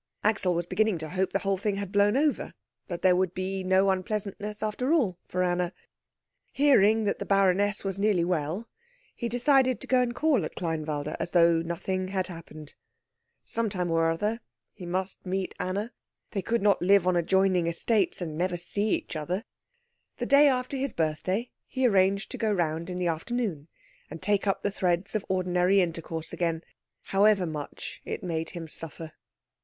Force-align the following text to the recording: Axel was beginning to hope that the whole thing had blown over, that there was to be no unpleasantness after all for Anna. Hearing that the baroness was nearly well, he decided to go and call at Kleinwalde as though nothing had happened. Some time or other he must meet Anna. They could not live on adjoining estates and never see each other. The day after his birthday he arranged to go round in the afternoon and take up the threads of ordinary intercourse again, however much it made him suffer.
Axel 0.23 0.55
was 0.55 0.65
beginning 0.65 0.97
to 0.97 1.09
hope 1.09 1.27
that 1.29 1.33
the 1.33 1.43
whole 1.43 1.57
thing 1.57 1.75
had 1.75 1.91
blown 1.91 2.17
over, 2.17 2.55
that 2.87 3.03
there 3.03 3.15
was 3.15 3.29
to 3.29 3.33
be 3.33 3.63
no 3.63 3.91
unpleasantness 3.91 4.63
after 4.63 4.91
all 4.91 5.19
for 5.27 5.43
Anna. 5.43 5.71
Hearing 6.51 7.03
that 7.03 7.19
the 7.19 7.23
baroness 7.27 7.83
was 7.83 7.99
nearly 7.99 8.23
well, 8.25 8.67
he 9.15 9.29
decided 9.29 9.79
to 9.79 9.85
go 9.85 10.01
and 10.01 10.15
call 10.15 10.43
at 10.43 10.55
Kleinwalde 10.55 11.15
as 11.19 11.29
though 11.29 11.61
nothing 11.61 12.07
had 12.07 12.25
happened. 12.25 12.73
Some 13.45 13.69
time 13.69 13.91
or 13.91 14.09
other 14.09 14.39
he 14.73 14.87
must 14.87 15.23
meet 15.23 15.53
Anna. 15.59 15.91
They 16.31 16.41
could 16.41 16.63
not 16.63 16.81
live 16.81 17.05
on 17.05 17.15
adjoining 17.15 17.67
estates 17.67 18.21
and 18.23 18.35
never 18.35 18.57
see 18.57 18.89
each 18.93 19.15
other. 19.15 19.43
The 20.17 20.25
day 20.25 20.47
after 20.47 20.77
his 20.77 20.93
birthday 20.93 21.51
he 21.67 21.85
arranged 21.85 22.31
to 22.31 22.39
go 22.39 22.51
round 22.51 22.89
in 22.89 22.97
the 22.97 23.05
afternoon 23.05 23.67
and 24.09 24.19
take 24.19 24.47
up 24.47 24.63
the 24.63 24.71
threads 24.71 25.13
of 25.13 25.23
ordinary 25.29 25.79
intercourse 25.79 26.33
again, 26.33 26.63
however 27.03 27.45
much 27.45 28.01
it 28.03 28.23
made 28.23 28.49
him 28.49 28.67
suffer. 28.67 29.11